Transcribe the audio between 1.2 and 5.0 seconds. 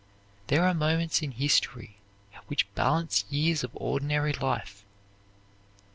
in history which balance years of ordinary life.